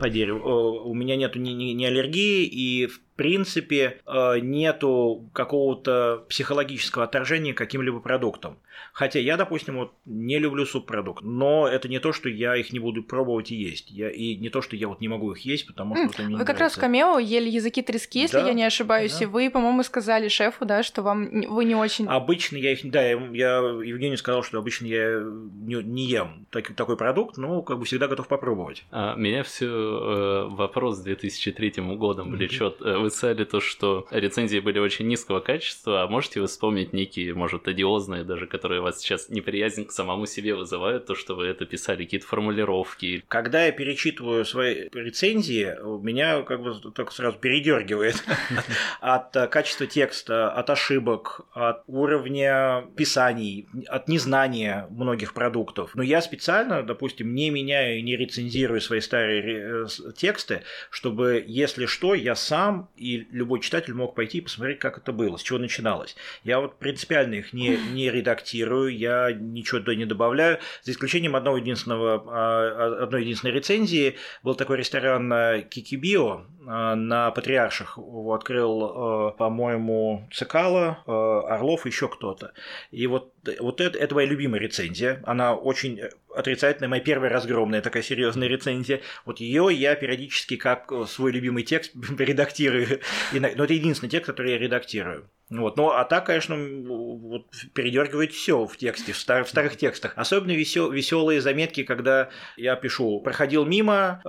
[0.00, 0.88] по дереву.
[0.88, 7.52] У меня нету ни, ни, ни аллергии, и в принципе э, нету какого-то психологического отторжения
[7.52, 8.58] к каким-либо продуктам.
[8.92, 12.78] Хотя я, допустим, вот не люблю субпродукт, но это не то, что я их не
[12.78, 13.90] буду пробовать и есть.
[13.90, 16.22] Я, и не то, что я вот не могу их есть, потому что mm, это
[16.22, 19.24] мне Вы как раз в камео ели языки трески, если да, я не ошибаюсь, да.
[19.24, 22.06] и вы, по-моему, сказали шефу, да, что вам вы не очень...
[22.06, 22.88] Обычно я их...
[22.88, 27.62] Да, я, я Евгению сказал, что обычно я не, не ем так, такой продукт, но
[27.62, 28.84] как бы всегда готов попробовать.
[28.92, 32.80] А, меня все э, вопрос 2003 годом влечет.
[32.80, 37.34] Mm-hmm вы сказали то, что рецензии были очень низкого качества, а можете вы вспомнить некие,
[37.34, 41.66] может, одиозные даже, которые вас сейчас неприязнь к самому себе вызывают, то, что вы это
[41.66, 43.24] писали, какие-то формулировки?
[43.28, 48.22] Когда я перечитываю свои рецензии, меня как бы только сразу передергивает
[49.00, 55.94] от качества текста, от ошибок, от уровня писаний, от незнания многих продуктов.
[55.94, 61.86] Но я специально, допустим, не меняю и не рецензирую свои старые э, тексты, чтобы, если
[61.86, 65.58] что, я сам и любой читатель мог пойти и посмотреть, как это было, с чего
[65.58, 66.16] начиналось.
[66.44, 71.58] Я вот принципиально их не, не редактирую, я ничего туда не добавляю, за исключением одного
[71.58, 74.16] единственного, а, одной единственной рецензии.
[74.42, 82.52] Был такой ресторан Кикибио на Патриарших, открыл, по-моему, Цикало, Орлов, еще кто-то.
[82.90, 86.00] И вот, вот это, это моя любимая рецензия, она очень
[86.34, 89.00] отрицательная, моя первая разгромная такая серьезная рецензия.
[89.24, 93.00] Вот ее я периодически как свой любимый текст редактирую.
[93.32, 95.28] Но это единственный текст, который я редактирую.
[95.50, 95.76] Вот.
[95.76, 100.12] Ну, а так, конечно, вот, передергивает все в тексте, в, стар, в старых текстах.
[100.16, 104.28] Особенно весел, веселые заметки, когда я пишу «проходил мимо, э,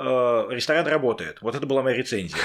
[0.49, 1.41] ресторан работает».
[1.41, 2.37] Вот это была моя рецензия.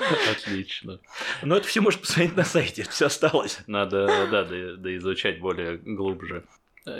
[0.30, 1.00] Отлично.
[1.42, 3.58] Но это все можно посмотреть на сайте, это все осталось.
[3.66, 6.44] Надо, да, да, да изучать более глубже.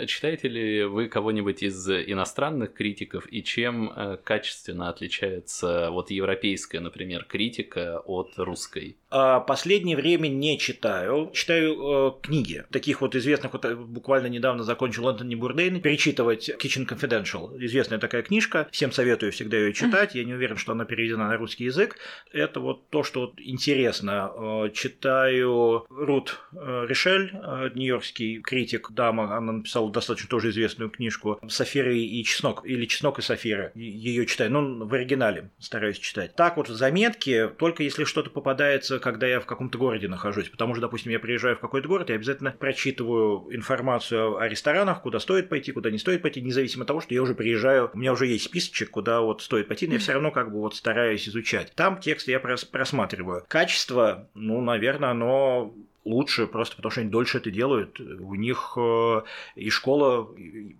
[0.05, 7.23] Читаете ли вы кого-нибудь из иностранных критиков и чем э, качественно отличается вот европейская, например,
[7.23, 8.97] критика от русской?
[9.09, 11.31] А последнее время не читаю.
[11.33, 12.65] Читаю э, книги.
[12.71, 17.57] Таких вот известных, вот э, буквально недавно закончил Антони Бурдейн перечитывать Kitchen Confidential.
[17.63, 18.67] Известная такая книжка.
[18.71, 20.13] Всем советую всегда ее читать.
[20.13, 21.97] Я не уверен, что она переведена на русский язык.
[22.33, 24.31] Это вот то, что вот интересно.
[24.35, 27.31] Э, читаю Рут э, Ришель,
[27.75, 29.37] нью-йоркский критик, дама.
[29.37, 33.71] Она написала достаточно тоже известную книжку «Сафира и чеснок» или «Чеснок и сафира».
[33.73, 36.35] Ее читаю, ну, в оригинале стараюсь читать.
[36.35, 40.49] Так вот, заметки, только если что-то попадается когда я в каком-то городе нахожусь.
[40.49, 45.19] Потому что, допустим, я приезжаю в какой-то город, я обязательно прочитываю информацию о ресторанах, куда
[45.19, 48.13] стоит пойти, куда не стоит пойти, независимо от того, что я уже приезжаю, у меня
[48.13, 51.27] уже есть списочек, куда вот стоит пойти, но я все равно как бы вот стараюсь
[51.27, 51.73] изучать.
[51.75, 53.45] Там текст я просматриваю.
[53.47, 55.73] Качество, ну, наверное, оно
[56.07, 57.99] лучше, просто потому что они дольше это делают.
[57.99, 59.21] У них э,
[59.55, 60.33] и школа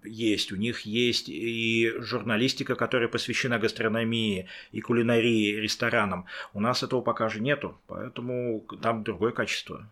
[0.04, 6.26] есть, у них есть и журналистика, которая посвящена гастрономии и кулинарии, ресторанам.
[6.54, 9.88] У нас этого пока же нету, поэтому там другое качество.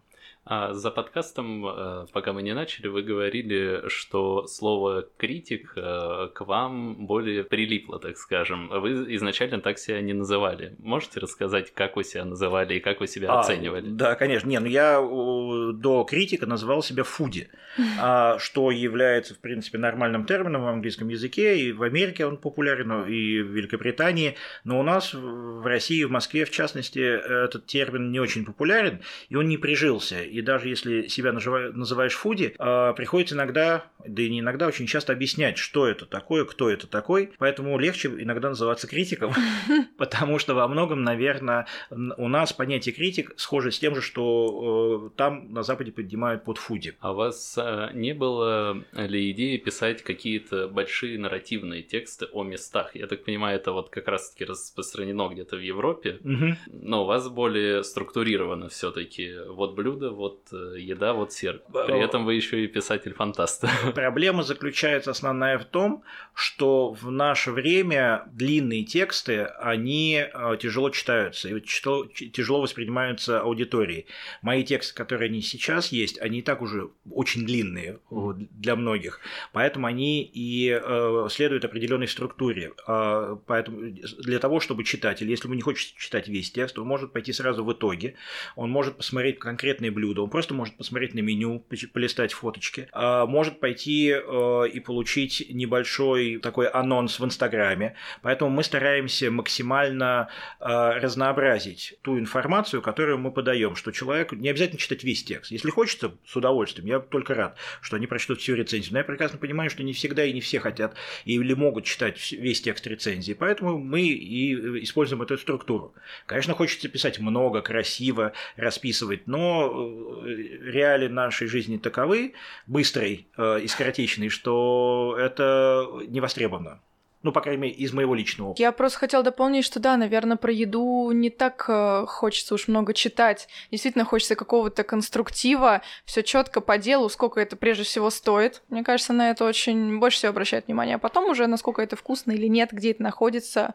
[0.47, 6.41] А за подкастом, э, пока мы не начали, вы говорили, что слово критик э, к
[6.41, 8.69] вам более прилипло, так скажем.
[8.69, 10.75] Вы изначально так себя не называли.
[10.77, 13.89] Можете рассказать, как вы себя называли и как вы себя а, оценивали?
[13.89, 14.47] Да, конечно.
[14.47, 17.49] Не, ну я до критика называл себя фуди,
[17.99, 23.05] а, что является, в принципе, нормальным термином в английском языке, и в Америке он популярен,
[23.05, 24.35] и в Великобритании.
[24.63, 29.35] Но у нас в России, в Москве, в частности, этот термин не очень популярен, и
[29.35, 34.41] он не прижился и даже если себя называешь фуди, а, приходится иногда, да и не
[34.41, 39.33] иногда, очень часто объяснять, что это такое, кто это такой, поэтому легче иногда называться критиком,
[39.97, 45.17] потому что во многом, наверное, у нас понятие критик схоже с тем же, что э,
[45.17, 46.97] там на Западе поднимают под фуди.
[46.99, 52.93] А у вас э, не было ли идеи писать какие-то большие нарративные тексты о местах?
[52.93, 56.19] Я так понимаю, это вот как раз-таки распространено где-то в Европе,
[56.67, 61.61] но у вас более структурировано все-таки вот блюдо, вот вот э, еда, вот серп.
[61.71, 63.65] При этом вы еще и писатель-фантаст.
[63.95, 66.03] Проблема заключается основная в том,
[66.33, 74.07] что в наше время длинные тексты, они э, тяжело читаются и тяжело воспринимаются аудиторией.
[74.41, 79.19] Мои тексты, которые они сейчас есть, они и так уже очень длинные для многих,
[79.53, 82.73] поэтому они и э, следуют определенной структуре.
[82.87, 87.13] А, поэтому для того, чтобы читатель, если вы не хотите читать весь текст, он может
[87.13, 88.15] пойти сразу в итоге,
[88.55, 91.63] он может посмотреть конкретные блюда, блюда, он просто может посмотреть на меню,
[91.93, 97.95] полистать фоточки, а может пойти э, и получить небольшой такой анонс в Инстаграме.
[98.21, 104.79] Поэтому мы стараемся максимально э, разнообразить ту информацию, которую мы подаем, что человек не обязательно
[104.79, 105.51] читать весь текст.
[105.51, 108.93] Если хочется, с удовольствием, я только рад, что они прочтут всю рецензию.
[108.93, 110.95] Но я прекрасно понимаю, что не всегда и не все хотят
[111.25, 113.33] или могут читать весь текст рецензии.
[113.33, 115.93] Поэтому мы и используем эту структуру.
[116.25, 122.33] Конечно, хочется писать много, красиво, расписывать, но реалии нашей жизни таковы,
[122.67, 126.79] быстрой э, и скоротечной, что это не востребовано.
[127.25, 130.51] Ну, по крайней мере, из моего личного Я просто хотела дополнить, что да, наверное, про
[130.51, 133.47] еду не так э, хочется уж много читать.
[133.71, 138.61] Действительно, хочется какого-то конструктива, все четко по делу, сколько это прежде всего стоит.
[138.69, 140.97] Мне кажется, на это очень больше всего обращает внимание.
[140.97, 143.73] А потом уже, насколько это вкусно или нет, где это находится,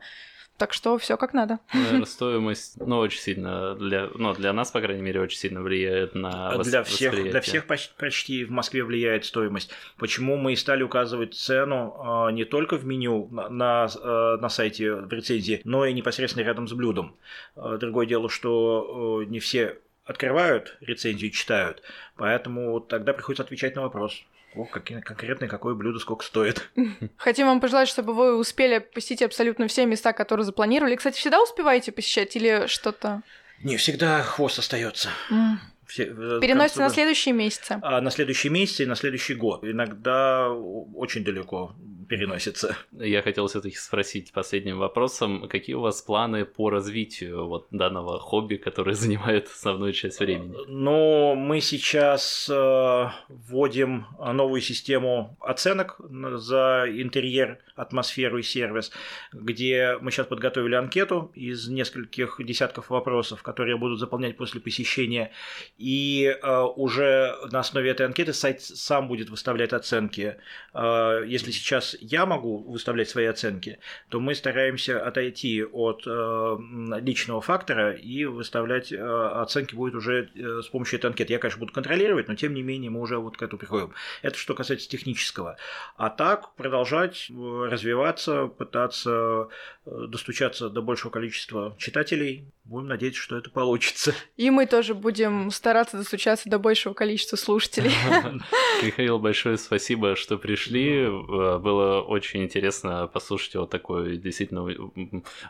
[0.61, 1.59] так что все как надо.
[1.73, 6.15] Наверное, стоимость, ну, очень сильно для, ну, для нас, по крайней мере, очень сильно влияет
[6.15, 9.71] на вос- для всех, для всех почти, почти в Москве влияет стоимость.
[9.97, 14.51] Почему мы и стали указывать цену а, не только в меню на, на, а, на
[14.51, 17.17] сайте в рецензии, но и непосредственно рядом с блюдом.
[17.57, 21.83] А, другое дело, что не все открывают рецензию и читают,
[22.17, 24.25] поэтому тогда приходится отвечать на вопрос.
[24.55, 26.71] О, какие, конкретно какое блюдо сколько стоит.
[27.17, 30.97] Хотим вам пожелать, чтобы вы успели посетить абсолютно все места, которые запланировали.
[30.97, 33.23] Кстати, всегда успеваете посещать или что-то?
[33.63, 35.11] Не, всегда хвост остается.
[35.31, 35.57] Mm.
[35.87, 36.05] Все,
[36.41, 37.79] Переносится на следующие месяцы.
[37.83, 39.65] А на следующие месяцы и на следующий год.
[39.65, 41.75] Иногда очень далеко
[42.11, 42.77] переносится.
[42.91, 48.57] Я хотел все-таки спросить последним вопросом, какие у вас планы по развитию вот данного хобби,
[48.57, 50.57] которое занимает основную часть времени?
[50.67, 58.91] Ну, мы сейчас э, вводим новую систему оценок за интерьер, атмосферу и сервис,
[59.33, 65.31] где мы сейчас подготовили анкету из нескольких десятков вопросов, которые будут заполнять после посещения,
[65.79, 70.39] и э, уже на основе этой анкеты сайт сам будет выставлять оценки.
[70.75, 73.79] Э, если сейчас я могу выставлять свои оценки,
[74.09, 76.57] то мы стараемся отойти от э,
[77.01, 81.33] личного фактора и выставлять э, оценки будет уже э, с помощью этой анкеты.
[81.33, 83.93] Я, конечно, буду контролировать, но тем не менее мы уже вот к этому приходим.
[84.23, 85.57] Это что касается технического.
[85.97, 89.49] А так продолжать э, развиваться, пытаться
[89.87, 92.47] э, достучаться до большего количества читателей.
[92.71, 94.15] Будем надеяться, что это получится.
[94.37, 97.91] И мы тоже будем стараться достучаться до большего количества слушателей.
[98.85, 101.01] Михаил, большое спасибо, что пришли.
[101.03, 104.63] Э, было очень интересно послушать о такой действительно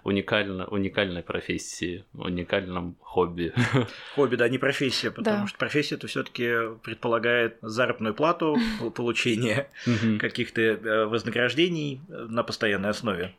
[0.02, 3.52] уникально, уникальной профессии, уникальном хобби.
[4.14, 5.46] Хобби, да, не профессия, потому Да.
[5.46, 6.50] что профессия это все-таки
[6.82, 9.68] предполагает заработную плату, пол- получение
[10.18, 13.34] каких-то э, вознаграждений э, на постоянной основе.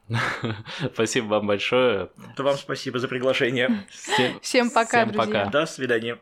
[0.94, 2.10] Спасибо вам большое.
[2.38, 3.71] То вам спасибо за приглашение.
[3.90, 5.46] Всем, Всем пока, всем друзья.
[5.46, 5.50] пока.
[5.52, 6.18] До свидания.